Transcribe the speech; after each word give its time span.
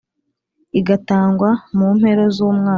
Igatangwa 0.79 1.49
mu 1.77 1.87
mpero 1.97 2.23
z 2.35 2.37
umwaka 2.47 2.69